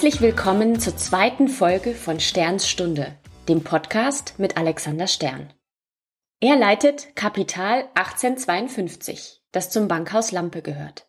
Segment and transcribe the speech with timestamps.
[0.00, 3.18] Herzlich willkommen zur zweiten Folge von Sterns Stunde,
[3.50, 5.52] dem Podcast mit Alexander Stern.
[6.40, 11.06] Er leitet Kapital 1852, das zum Bankhaus Lampe gehört.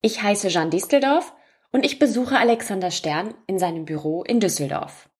[0.00, 1.34] Ich heiße Jean Disteldorf
[1.70, 5.10] und ich besuche Alexander Stern in seinem Büro in Düsseldorf.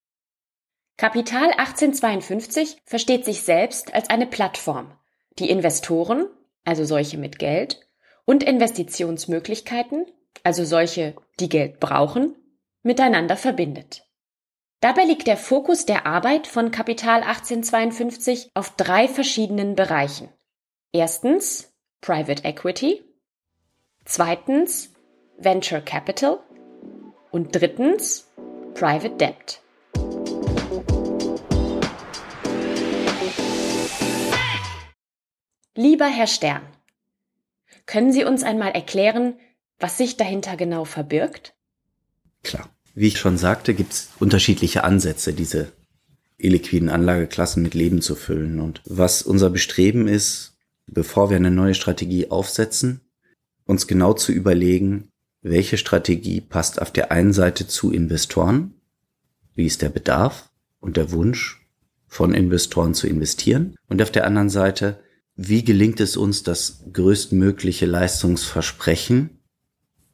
[0.96, 4.92] Kapital 1852 versteht sich selbst als eine Plattform,
[5.38, 6.24] die Investoren,
[6.64, 7.86] also solche mit Geld,
[8.24, 10.06] und Investitionsmöglichkeiten,
[10.42, 12.34] also solche, die Geld brauchen,
[12.86, 14.06] miteinander verbindet.
[14.80, 20.28] Dabei liegt der Fokus der Arbeit von Kapital 1852 auf drei verschiedenen Bereichen.
[20.92, 23.02] Erstens Private Equity,
[24.04, 24.94] zweitens
[25.36, 26.38] Venture Capital
[27.32, 28.30] und drittens
[28.74, 29.60] Private Debt.
[35.74, 36.62] Lieber Herr Stern,
[37.84, 39.38] können Sie uns einmal erklären,
[39.78, 41.54] was sich dahinter genau verbirgt?
[42.42, 42.75] Klar.
[42.96, 45.70] Wie ich schon sagte, gibt es unterschiedliche Ansätze, diese
[46.38, 48.58] illiquiden Anlageklassen mit Leben zu füllen.
[48.58, 50.54] Und was unser Bestreben ist,
[50.86, 53.02] bevor wir eine neue Strategie aufsetzen,
[53.66, 55.10] uns genau zu überlegen,
[55.42, 58.72] welche Strategie passt auf der einen Seite zu Investoren,
[59.54, 60.48] wie ist der Bedarf
[60.80, 61.68] und der Wunsch
[62.06, 65.00] von Investoren zu investieren und auf der anderen Seite,
[65.34, 69.38] wie gelingt es uns, das größtmögliche Leistungsversprechen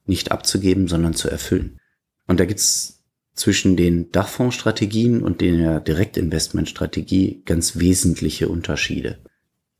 [0.04, 1.78] nicht abzugeben, sondern zu erfüllen.
[2.26, 3.02] Und da gibt's
[3.34, 9.18] zwischen den Dachfondsstrategien und der Direktinvestmentstrategie ganz wesentliche Unterschiede.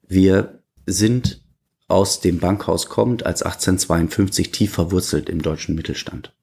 [0.06, 1.42] Wir sind
[1.88, 6.34] aus dem Bankhaus kommt als 1852 tief verwurzelt im deutschen Mittelstand.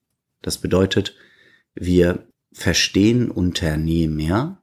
[0.41, 1.15] Das bedeutet,
[1.73, 4.61] wir verstehen Unternehmer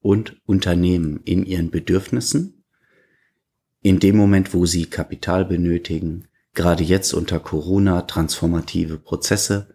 [0.00, 2.64] und Unternehmen in ihren Bedürfnissen.
[3.80, 9.71] In dem Moment, wo sie Kapital benötigen, gerade jetzt unter Corona transformative Prozesse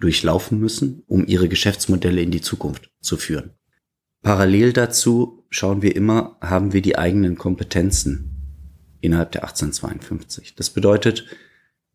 [0.00, 3.52] durchlaufen müssen, um ihre Geschäftsmodelle in die Zukunft zu führen.
[4.22, 8.30] Parallel dazu schauen wir immer, haben wir die eigenen Kompetenzen
[9.00, 10.54] innerhalb der 1852.
[10.56, 11.26] Das bedeutet,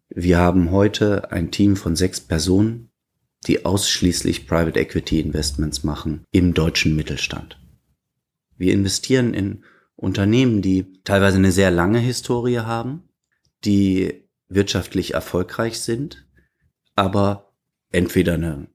[0.09, 2.89] wir haben heute ein Team von sechs Personen,
[3.47, 7.59] die ausschließlich Private Equity Investments machen im deutschen Mittelstand.
[8.57, 9.63] Wir investieren in
[9.95, 13.03] Unternehmen, die teilweise eine sehr lange Historie haben,
[13.63, 16.27] die wirtschaftlich erfolgreich sind,
[16.95, 17.44] aber
[17.95, 18.67] entweder eine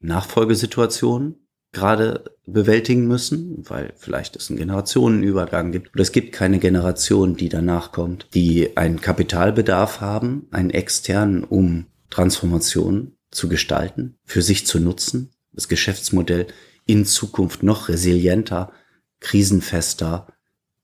[0.00, 1.36] Nachfolgesituation
[1.72, 5.94] gerade bewältigen müssen, weil vielleicht es einen Generationenübergang gibt.
[5.94, 11.86] Oder es gibt keine Generation, die danach kommt, die einen Kapitalbedarf haben, einen externen, um
[12.08, 16.48] Transformation zu gestalten, für sich zu nutzen, das Geschäftsmodell
[16.86, 18.72] in Zukunft noch resilienter,
[19.20, 20.26] krisenfester,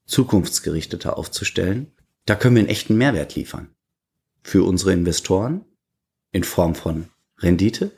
[0.05, 1.91] zukunftsgerichteter aufzustellen.
[2.25, 3.69] Da können wir einen echten Mehrwert liefern
[4.41, 5.65] für unsere Investoren
[6.31, 7.09] in Form von
[7.39, 7.91] Rendite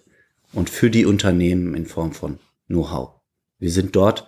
[0.53, 3.19] und für die Unternehmen in Form von Know-how.
[3.57, 4.27] Wir sind dort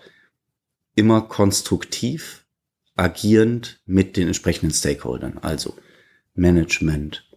[0.96, 2.46] immer konstruktiv
[2.96, 5.76] agierend mit den entsprechenden Stakeholdern, also
[6.34, 7.30] Management,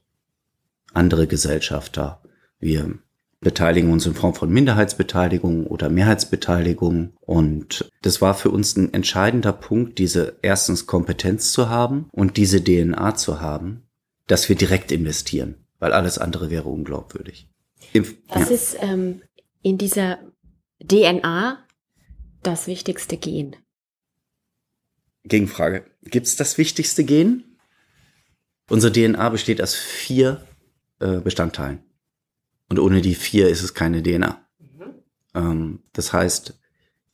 [0.93, 2.23] andere Gesellschafter.
[2.59, 2.99] Wir
[3.41, 7.12] beteiligen uns in Form von Minderheitsbeteiligung oder Mehrheitsbeteiligung.
[7.21, 12.62] Und das war für uns ein entscheidender Punkt, diese erstens Kompetenz zu haben und diese
[12.62, 13.83] DNA zu haben,
[14.27, 17.49] dass wir direkt investieren, weil alles andere wäre unglaubwürdig.
[17.93, 18.55] Im, Was ja.
[18.55, 19.22] ist ähm,
[19.62, 20.19] in dieser
[20.81, 21.65] DNA
[22.43, 23.56] das wichtigste Gen?
[25.25, 25.84] Gegenfrage.
[26.03, 27.44] Gibt es das wichtigste Gen?
[28.69, 30.47] Unsere DNA besteht aus vier
[31.00, 31.83] äh, Bestandteilen.
[32.69, 34.41] Und ohne die vier ist es keine DNA.
[34.59, 34.94] Mhm.
[35.34, 36.59] Ähm, das heißt,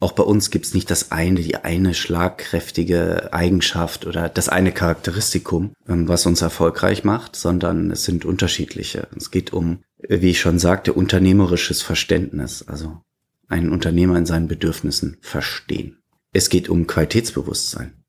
[0.00, 5.75] auch bei uns gibt's nicht das eine, die eine schlagkräftige Eigenschaft oder das eine Charakteristikum,
[5.86, 9.09] ähm, was uns erfolgreich macht, sondern es sind unterschiedliche.
[9.16, 13.03] Es geht um, wie ich schon sagte, unternehmerisches Verständnis, also
[13.49, 16.03] einen Unternehmer in seinen Bedürfnissen verstehen.
[16.33, 18.04] Es geht um Qualitätsbewusstsein.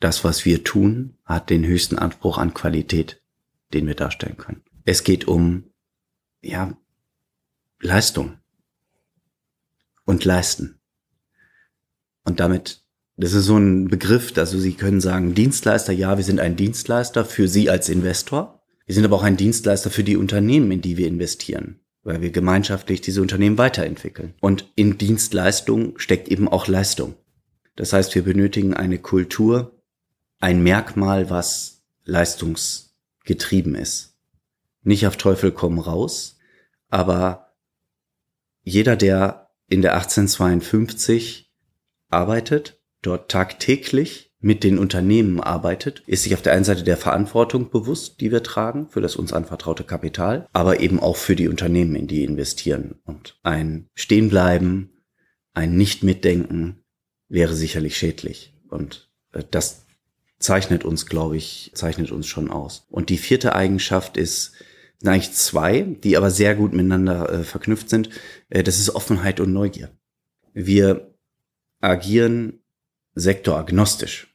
[0.00, 3.22] Das, was wir tun, hat den höchsten Anspruch an Qualität,
[3.72, 4.62] den wir darstellen können.
[4.84, 5.70] Es geht um,
[6.42, 6.76] ja,
[7.80, 8.38] Leistung
[10.04, 10.80] und leisten.
[12.24, 12.84] Und damit,
[13.16, 17.24] das ist so ein Begriff, also Sie können sagen, Dienstleister, ja, wir sind ein Dienstleister
[17.24, 18.63] für Sie als Investor.
[18.86, 22.30] Wir sind aber auch ein Dienstleister für die Unternehmen, in die wir investieren, weil wir
[22.30, 24.34] gemeinschaftlich diese Unternehmen weiterentwickeln.
[24.40, 27.14] Und in Dienstleistung steckt eben auch Leistung.
[27.76, 29.82] Das heißt, wir benötigen eine Kultur,
[30.38, 34.16] ein Merkmal, was leistungsgetrieben ist.
[34.82, 36.38] Nicht auf Teufel komm raus,
[36.88, 37.54] aber
[38.62, 41.50] jeder, der in der 1852
[42.10, 47.70] arbeitet, dort tagtäglich mit den Unternehmen arbeitet, ist sich auf der einen Seite der Verantwortung
[47.70, 51.96] bewusst, die wir tragen für das uns anvertraute Kapital, aber eben auch für die Unternehmen,
[51.96, 52.96] in die investieren.
[53.06, 55.02] Und ein Stehenbleiben,
[55.54, 56.84] ein Nicht-Mitdenken
[57.30, 58.54] wäre sicherlich schädlich.
[58.68, 59.86] Und äh, das
[60.38, 62.86] zeichnet uns, glaube ich, zeichnet uns schon aus.
[62.90, 64.52] Und die vierte Eigenschaft ist,
[64.98, 68.10] sind eigentlich zwei, die aber sehr gut miteinander äh, verknüpft sind.
[68.50, 69.88] Äh, das ist Offenheit und Neugier.
[70.52, 71.14] Wir
[71.80, 72.60] agieren
[73.14, 74.33] sektoragnostisch.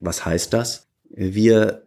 [0.00, 0.88] Was heißt das?
[1.10, 1.86] Wir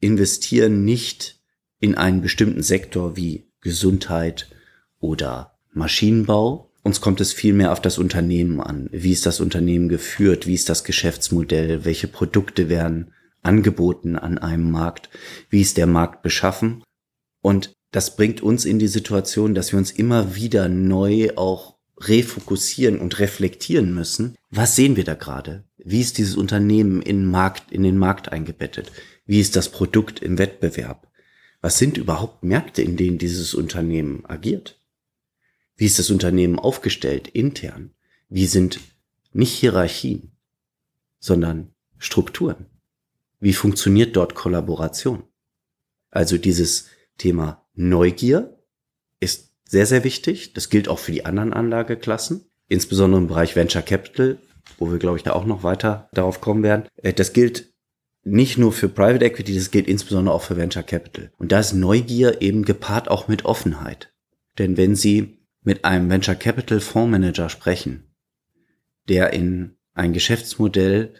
[0.00, 1.40] investieren nicht
[1.80, 4.48] in einen bestimmten Sektor wie Gesundheit
[5.00, 6.70] oder Maschinenbau.
[6.82, 8.88] Uns kommt es vielmehr auf das Unternehmen an.
[8.92, 10.46] Wie ist das Unternehmen geführt?
[10.46, 11.84] Wie ist das Geschäftsmodell?
[11.84, 13.12] Welche Produkte werden
[13.42, 15.10] angeboten an einem Markt?
[15.50, 16.84] Wie ist der Markt beschaffen?
[17.42, 22.98] Und das bringt uns in die Situation, dass wir uns immer wieder neu auch refokussieren
[22.98, 24.36] und reflektieren müssen.
[24.50, 25.64] Was sehen wir da gerade?
[25.78, 28.92] Wie ist dieses Unternehmen in, Markt, in den Markt eingebettet?
[29.24, 31.08] Wie ist das Produkt im Wettbewerb?
[31.60, 34.78] Was sind überhaupt Märkte, in denen dieses Unternehmen agiert?
[35.76, 37.92] Wie ist das Unternehmen aufgestellt intern?
[38.28, 38.80] Wie sind
[39.32, 40.32] nicht Hierarchien,
[41.18, 42.66] sondern Strukturen?
[43.40, 45.24] Wie funktioniert dort Kollaboration?
[46.10, 46.88] Also dieses
[47.18, 48.58] Thema Neugier
[49.20, 50.52] ist sehr, sehr wichtig.
[50.54, 54.38] Das gilt auch für die anderen Anlageklassen, insbesondere im Bereich Venture Capital
[54.78, 56.86] wo wir, glaube ich, da auch noch weiter darauf kommen werden.
[57.02, 57.72] Äh, das gilt
[58.24, 61.30] nicht nur für Private Equity, das gilt insbesondere auch für Venture Capital.
[61.38, 64.12] Und da ist Neugier eben gepaart auch mit Offenheit.
[64.58, 68.10] Denn wenn Sie mit einem Venture Capital Fondsmanager sprechen,
[69.08, 71.14] der in ein Geschäftsmodell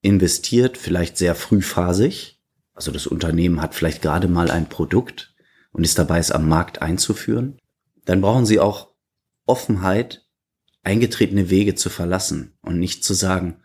[0.00, 2.40] investiert, vielleicht sehr frühphasig,
[2.72, 5.34] also das Unternehmen hat vielleicht gerade mal ein Produkt
[5.72, 7.58] und ist dabei, es am Markt einzuführen,
[8.04, 8.92] dann brauchen Sie auch
[9.46, 10.26] Offenheit
[10.82, 13.62] eingetretene Wege zu verlassen und nicht zu sagen,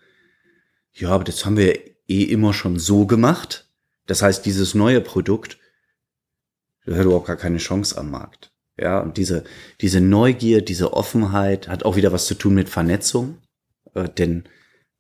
[0.94, 3.70] ja, aber das haben wir eh immer schon so gemacht.
[4.08, 5.60] Das heißt, dieses neue Produkt,
[6.88, 8.52] hat überhaupt gar keine Chance am Markt.
[8.78, 9.44] Ja, und diese,
[9.82, 13.38] diese Neugier, diese Offenheit hat auch wieder was zu tun mit Vernetzung,
[13.94, 14.46] äh, denn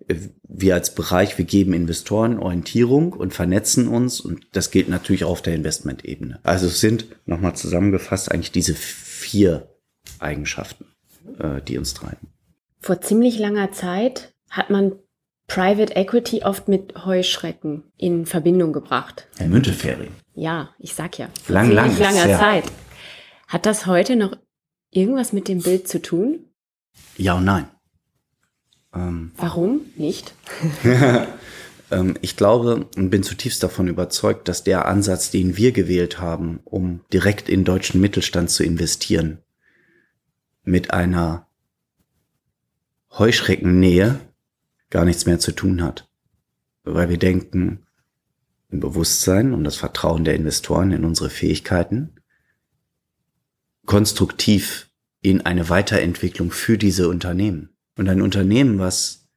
[0.08, 5.32] wir als Bereich, wir geben Investoren Orientierung und vernetzen uns und das gilt natürlich auch
[5.32, 6.40] auf der Investmentebene.
[6.44, 9.70] Also es sind nochmal zusammengefasst eigentlich diese vier
[10.20, 10.86] Eigenschaften
[11.40, 12.28] äh, die uns treiben.
[12.80, 14.94] Vor ziemlich langer Zeit hat man
[15.48, 19.28] Private Equity oft mit Heuschrecken in Verbindung gebracht.
[19.38, 20.12] Herr Müntefering.
[20.36, 21.28] Ja, ich sag ja.
[21.44, 22.40] Vor lang, lang, langer ja.
[22.40, 22.66] Zeit.
[23.48, 24.38] Hat das heute noch
[24.92, 26.46] irgendwas mit dem Bild zu tun?
[27.18, 27.68] Ja und nein.
[28.94, 30.34] Ähm, Warum nicht?
[31.92, 36.60] ähm, ich glaube und bin zutiefst davon überzeugt, dass der Ansatz, den wir gewählt haben,
[36.66, 39.40] um direkt in deutschen Mittelstand zu investieren,
[40.64, 41.48] mit einer
[43.12, 44.20] Heuschreckennähe
[44.90, 46.10] gar nichts mehr zu tun hat.
[46.84, 47.86] Weil wir denken
[48.70, 52.16] im Bewusstsein und das Vertrauen der Investoren in unsere Fähigkeiten
[53.86, 54.92] konstruktiv
[55.22, 57.76] in eine Weiterentwicklung für diese Unternehmen.
[58.00, 59.28] Und ein Unternehmen, was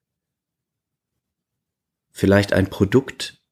[2.12, 3.42] vielleicht ein Produkt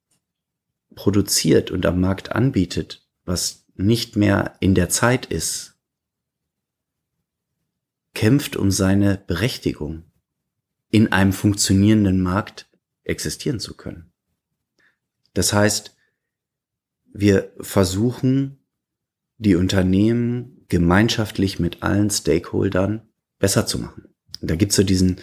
[0.94, 5.74] produziert und am Markt anbietet, was nicht mehr in der Zeit ist,
[8.14, 10.04] kämpft um seine Berechtigung,
[10.90, 12.70] in einem funktionierenden Markt
[13.02, 14.12] existieren zu können.
[15.34, 15.96] Das heißt,
[17.12, 18.64] wir versuchen,
[19.38, 23.08] die Unternehmen gemeinschaftlich mit allen Stakeholdern
[23.40, 24.09] besser zu machen.
[24.42, 25.16] Da gibt's so diesen,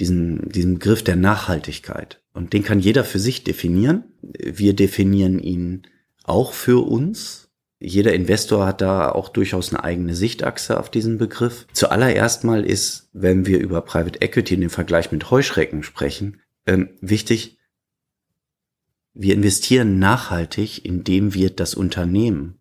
[0.00, 2.22] diesen, diesen Begriff der Nachhaltigkeit.
[2.32, 4.04] Und den kann jeder für sich definieren.
[4.22, 5.82] Wir definieren ihn
[6.24, 7.42] auch für uns
[7.84, 11.66] jeder Investor hat da auch durchaus eine eigene Sichtachse auf diesen Begriff.
[11.72, 16.90] Zuallererst mal ist, wenn wir über Private Equity in dem Vergleich mit Heuschrecken sprechen, ähm,
[17.00, 17.58] wichtig,
[19.14, 22.60] wir investieren nachhaltig, indem wir das Unternehmen,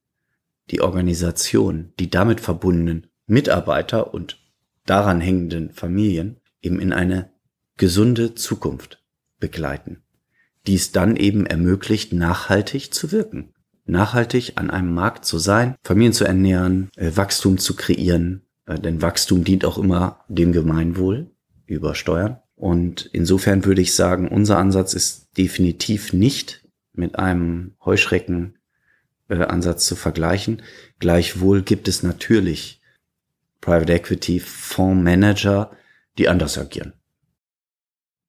[0.72, 4.39] die Organisation, die damit verbundenen Mitarbeiter und
[4.86, 7.32] daran hängenden Familien eben in eine
[7.78, 9.04] gesunde Zukunft
[9.40, 10.04] begleiten,
[10.68, 13.54] die es dann eben ermöglicht, nachhaltig zu wirken
[13.86, 19.02] nachhaltig an einem Markt zu sein, Familien zu ernähren, äh, Wachstum zu kreieren, äh, denn
[19.02, 21.30] Wachstum dient auch immer dem Gemeinwohl
[21.66, 22.38] über Steuern.
[22.56, 29.96] Und insofern würde ich sagen, unser Ansatz ist definitiv nicht mit einem Heuschrecken-Ansatz äh, zu
[29.96, 30.62] vergleichen.
[31.00, 32.81] Gleichwohl gibt es natürlich
[33.62, 35.72] Private Equity Fondsmanager,
[36.18, 36.94] die anders agieren.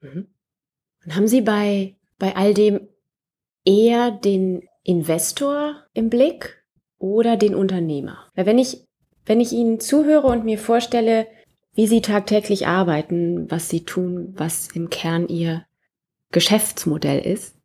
[0.00, 0.28] Mhm.
[1.04, 2.88] Und haben Sie bei, bei all dem
[3.64, 6.62] eher den Investor im Blick
[6.98, 8.30] oder den Unternehmer?
[8.34, 8.86] Weil wenn ich,
[9.24, 11.26] wenn ich Ihnen zuhöre und mir vorstelle,
[11.74, 15.64] wie Sie tagtäglich arbeiten, was Sie tun, was im Kern Ihr
[16.30, 17.56] Geschäftsmodell ist,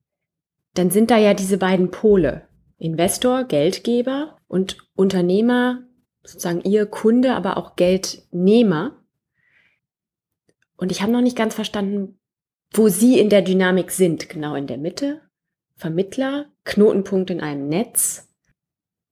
[0.74, 2.48] dann sind da ja diese beiden Pole.
[2.78, 5.87] Investor, Geldgeber und Unternehmer,
[6.28, 9.02] sozusagen ihr Kunde, aber auch Geldnehmer.
[10.76, 12.20] Und ich habe noch nicht ganz verstanden,
[12.74, 14.30] wo Sie in der Dynamik sind.
[14.30, 15.22] Genau in der Mitte,
[15.76, 18.28] Vermittler, Knotenpunkt in einem Netz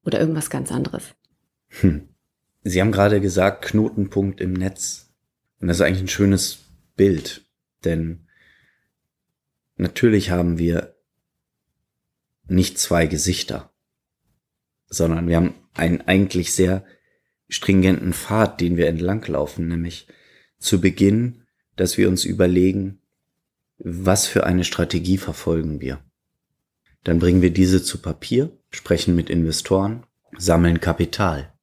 [0.04, 1.16] oder irgendwas ganz anderes.
[1.68, 2.10] Hm.
[2.64, 5.14] Sie haben gerade gesagt, Knotenpunkt im Netz.
[5.60, 7.46] Und das ist eigentlich ein schönes Bild,
[7.84, 8.28] denn
[9.78, 10.96] natürlich haben wir
[12.48, 13.72] nicht zwei Gesichter,
[14.88, 16.86] sondern wir haben einen eigentlich sehr
[17.48, 20.08] stringenten Pfad, den wir entlanglaufen, nämlich
[20.58, 21.44] zu Beginn,
[21.76, 23.00] dass wir uns überlegen,
[23.78, 26.04] was für eine Strategie verfolgen wir.
[27.04, 30.06] Dann bringen wir diese zu Papier, sprechen mit Investoren,
[30.38, 31.54] sammeln Kapital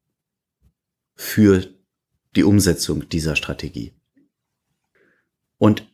[1.15, 1.67] für
[2.37, 3.93] die Umsetzung dieser Strategie.
[5.59, 5.87] Und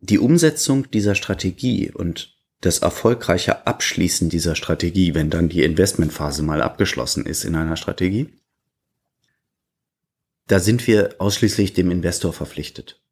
[0.00, 6.62] die Umsetzung dieser Strategie und das erfolgreiche Abschließen dieser Strategie, wenn dann die Investmentphase mal
[6.62, 8.28] abgeschlossen ist in einer Strategie,
[10.46, 13.02] da sind wir ausschließlich dem Investor verpflichtet.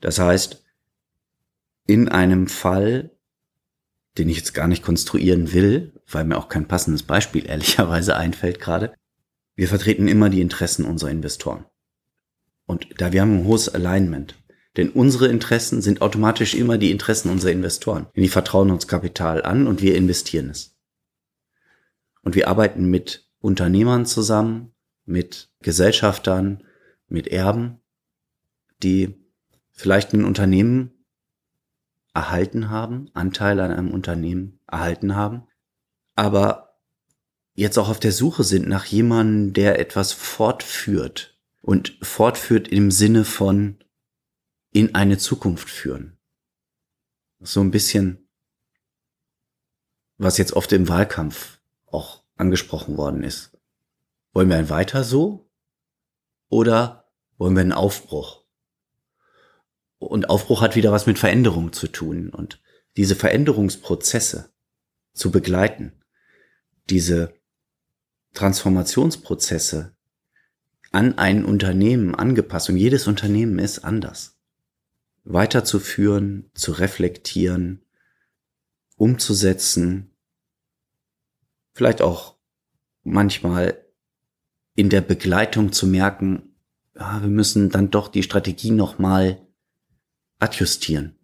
[0.00, 0.64] Das heißt,
[1.86, 3.10] in einem Fall,
[4.16, 8.60] den ich jetzt gar nicht konstruieren will, weil mir auch kein passendes Beispiel ehrlicherweise einfällt
[8.60, 8.94] gerade,
[9.56, 11.64] wir vertreten immer die Interessen unserer Investoren.
[12.66, 14.36] Und da wir haben ein hohes Alignment.
[14.76, 18.06] Denn unsere Interessen sind automatisch immer die Interessen unserer Investoren.
[18.16, 20.76] Die vertrauen uns Kapital an und wir investieren es.
[22.22, 24.72] Und wir arbeiten mit Unternehmern zusammen,
[25.04, 26.62] mit Gesellschaftern,
[27.08, 27.80] mit Erben,
[28.82, 29.14] die
[29.72, 30.92] vielleicht ein Unternehmen
[32.12, 35.48] erhalten haben, Anteil an einem Unternehmen erhalten haben,
[36.14, 36.78] aber
[37.54, 43.24] jetzt auch auf der Suche sind nach jemandem, der etwas fortführt und fortführt im Sinne
[43.24, 43.78] von
[44.70, 46.18] in eine Zukunft führen.
[47.40, 48.28] So ein bisschen,
[50.18, 53.56] was jetzt oft im Wahlkampf auch angesprochen worden ist.
[54.32, 55.43] Wollen wir ein Weiter so?
[56.54, 58.44] Oder wollen wir einen Aufbruch?
[59.98, 62.30] Und Aufbruch hat wieder was mit Veränderung zu tun.
[62.30, 62.62] Und
[62.96, 64.54] diese Veränderungsprozesse
[65.14, 66.04] zu begleiten,
[66.90, 67.34] diese
[68.34, 69.96] Transformationsprozesse
[70.92, 72.68] an ein Unternehmen angepasst.
[72.68, 74.38] Und jedes Unternehmen ist anders
[75.24, 77.84] weiterzuführen, zu reflektieren,
[78.94, 80.12] umzusetzen,
[81.72, 82.36] vielleicht auch
[83.02, 83.83] manchmal
[84.74, 86.54] in der Begleitung zu merken,
[86.96, 89.40] ja, wir müssen dann doch die Strategie nochmal
[90.38, 91.16] adjustieren,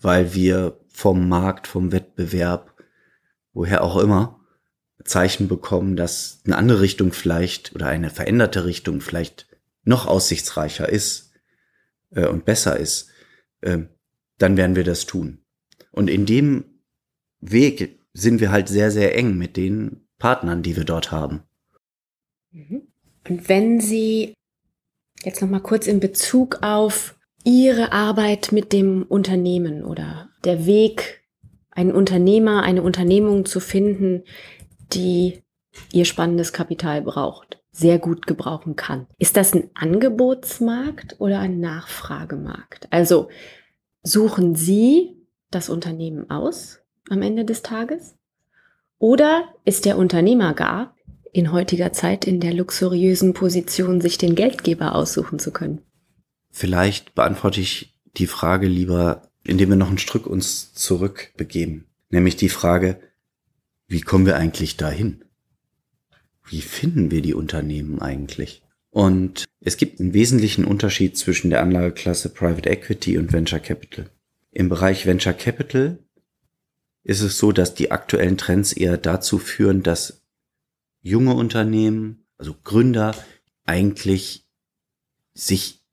[0.00, 2.74] weil wir vom Markt, vom Wettbewerb,
[3.52, 4.40] woher auch immer,
[5.04, 9.46] Zeichen bekommen, dass eine andere Richtung vielleicht oder eine veränderte Richtung vielleicht
[9.84, 11.32] noch aussichtsreicher ist
[12.10, 13.08] äh, und besser ist,
[13.62, 13.78] äh,
[14.38, 15.42] dann werden wir das tun.
[15.90, 16.64] Und in dem
[17.40, 21.42] Weg sind wir halt sehr, sehr eng mit den Partnern, die wir dort haben.
[22.52, 22.88] Mhm.
[23.28, 24.34] Und wenn Sie
[25.22, 31.22] jetzt noch mal kurz in Bezug auf Ihre Arbeit mit dem Unternehmen oder der Weg,
[31.70, 34.24] einen Unternehmer, eine Unternehmung zu finden,
[34.92, 35.40] die
[35.92, 39.06] ihr spannendes Kapital braucht sehr gut gebrauchen kann.
[39.18, 42.88] Ist das ein Angebotsmarkt oder ein Nachfragemarkt?
[42.90, 43.28] Also
[44.02, 45.16] suchen Sie
[45.50, 48.16] das Unternehmen aus am Ende des Tages?
[48.98, 50.94] Oder ist der Unternehmer gar
[51.32, 55.82] in heutiger Zeit in der luxuriösen Position, sich den Geldgeber aussuchen zu können?
[56.50, 61.86] Vielleicht beantworte ich die Frage lieber, indem wir noch ein Stück uns zurückbegeben.
[62.10, 63.00] Nämlich die Frage,
[63.86, 65.24] wie kommen wir eigentlich dahin?
[66.50, 68.62] wie finden wir die Unternehmen eigentlich?
[68.90, 74.10] Und es gibt einen wesentlichen Unterschied zwischen der Anlageklasse Private Equity und Venture Capital.
[74.50, 75.98] Im Bereich Venture Capital
[77.04, 80.22] ist es so, dass die aktuellen Trends eher dazu führen, dass
[81.02, 83.14] junge Unternehmen, also Gründer,
[83.64, 84.46] eigentlich
[85.34, 85.84] sich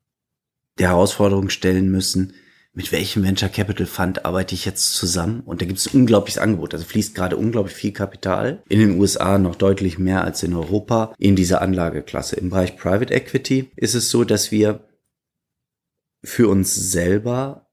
[0.78, 2.34] der Herausforderung stellen müssen,
[2.78, 5.42] mit welchem Venture Capital Fund arbeite ich jetzt zusammen?
[5.42, 6.76] Und da gibt es unglaubliches Angebot.
[6.76, 11.16] Also fließt gerade unglaublich viel Kapital in den USA noch deutlich mehr als in Europa
[11.18, 12.36] in diese Anlageklasse.
[12.36, 14.88] Im Bereich Private Equity ist es so, dass wir
[16.24, 17.68] für uns selber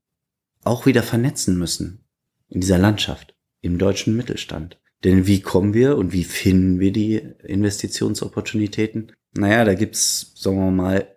[0.63, 2.09] auch wieder vernetzen müssen
[2.49, 4.81] in dieser Landschaft, im deutschen Mittelstand.
[5.05, 9.13] Denn wie kommen wir und wie finden wir die Investitionsopportunitäten?
[9.37, 11.09] Naja, da gibt's, sagen wir mal,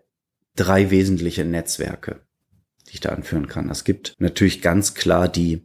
[0.56, 2.28] drei wesentliche Netzwerke
[2.88, 3.70] die ich da anführen kann.
[3.70, 5.62] Es gibt natürlich ganz klar die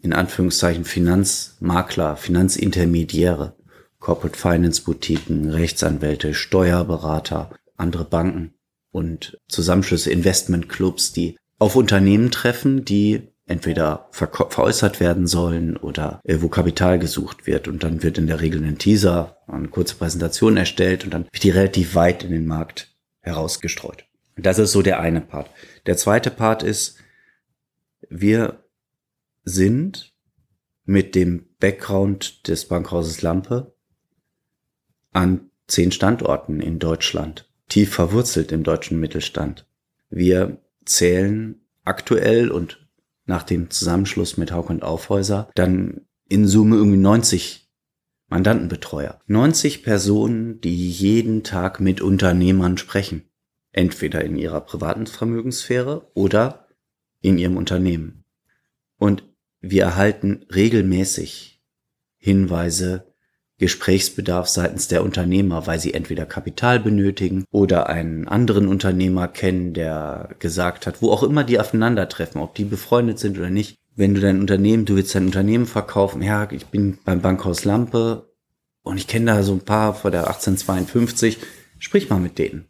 [0.00, 3.56] in Anführungszeichen Finanzmakler, Finanzintermediäre,
[3.98, 8.54] Corporate Finance Boutiquen, Rechtsanwälte, Steuerberater, andere Banken
[8.90, 16.48] und Zusammenschlüsse, Investmentclubs, die auf Unternehmen treffen, die entweder veräußert werden sollen oder äh, wo
[16.48, 17.68] Kapital gesucht wird.
[17.68, 21.42] Und dann wird in der Regel ein Teaser, eine kurze Präsentation erstellt und dann wird
[21.42, 24.04] die relativ weit in den Markt herausgestreut.
[24.36, 25.50] Das ist so der eine Part.
[25.86, 26.98] Der zweite Part ist,
[28.10, 28.64] wir
[29.44, 30.12] sind
[30.84, 33.74] mit dem Background des Bankhauses Lampe
[35.12, 39.66] an zehn Standorten in Deutschland, tief verwurzelt im deutschen Mittelstand.
[40.10, 42.85] Wir zählen aktuell und
[43.26, 47.68] nach dem Zusammenschluss mit Hauk und Aufhäuser dann in Summe irgendwie 90
[48.28, 49.20] Mandantenbetreuer.
[49.26, 53.28] 90 Personen, die jeden Tag mit Unternehmern sprechen.
[53.72, 56.66] Entweder in ihrer privaten Vermögenssphäre oder
[57.20, 58.24] in ihrem Unternehmen.
[58.98, 59.24] Und
[59.60, 61.62] wir erhalten regelmäßig
[62.16, 63.14] Hinweise,
[63.58, 70.30] Gesprächsbedarf seitens der Unternehmer, weil sie entweder Kapital benötigen oder einen anderen Unternehmer kennen, der
[70.38, 73.78] gesagt hat, wo auch immer die aufeinandertreffen, ob die befreundet sind oder nicht.
[73.94, 78.30] Wenn du dein Unternehmen, du willst dein Unternehmen verkaufen, ja, ich bin beim Bankhaus Lampe
[78.82, 81.38] und ich kenne da so ein paar vor der 1852,
[81.78, 82.66] sprich mal mit denen.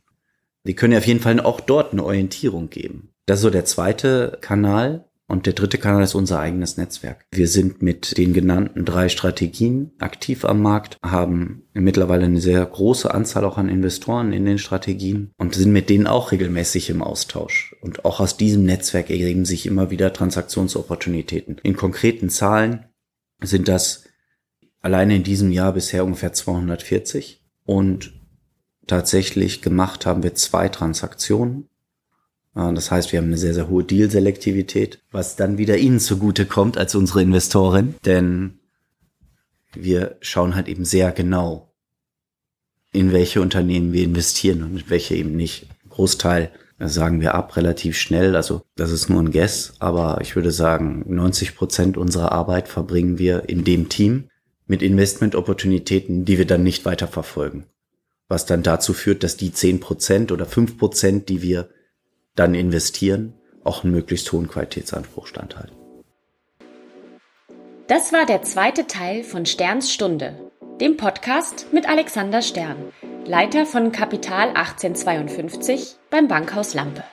[0.63, 3.13] Die können ja auf jeden Fall auch dort eine Orientierung geben.
[3.27, 7.27] Das ist so der zweite Kanal, und der dritte Kanal ist unser eigenes Netzwerk.
[7.33, 13.13] Wir sind mit den genannten drei Strategien aktiv am Markt, haben mittlerweile eine sehr große
[13.13, 17.75] Anzahl auch an Investoren in den Strategien und sind mit denen auch regelmäßig im Austausch.
[17.81, 21.59] Und auch aus diesem Netzwerk ergeben sich immer wieder Transaktionsopportunitäten.
[21.63, 22.87] In konkreten Zahlen
[23.43, 24.05] sind das
[24.81, 28.13] alleine in diesem Jahr bisher ungefähr 240 und
[28.87, 31.69] tatsächlich gemacht haben wir zwei Transaktionen
[32.57, 36.79] das heißt, wir haben eine sehr, sehr hohe Deal-Selektivität, was dann wieder Ihnen zugute kommt
[36.79, 38.61] als unsere Investorin, denn
[39.75, 41.75] wir schauen halt eben sehr genau,
[42.93, 45.67] in welche Unternehmen wir investieren und in welche eben nicht.
[45.91, 50.51] Großteil sagen wir ab relativ schnell, also das ist nur ein Guess, aber ich würde
[50.51, 54.31] sagen, 90 Prozent unserer Arbeit verbringen wir in dem Team
[54.67, 57.67] mit Investment-Opportunitäten, die wir dann nicht weiter verfolgen.
[58.29, 61.69] Was dann dazu führt, dass die 10 Prozent oder 5 Prozent, die wir
[62.37, 65.75] dann investieren, auch einen möglichst hohen Qualitätsanspruch standhalten.
[67.89, 70.35] Das war der zweite Teil von Sterns Stunde,
[70.81, 72.93] dem Podcast mit Alexander Stern,
[73.25, 77.05] Leiter von Kapital 1852 beim Bankhaus Lampe.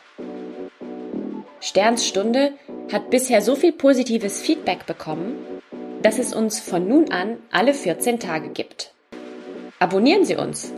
[1.60, 2.54] Sterns Stunde
[2.92, 5.36] hat bisher so viel positives Feedback bekommen,
[6.02, 8.94] dass es uns von nun an alle 14 Tage gibt.
[9.80, 10.74] Abonnieren Sie uns.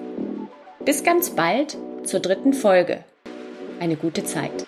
[0.83, 3.03] Bis ganz bald zur dritten Folge
[3.79, 4.65] eine gute Zeit.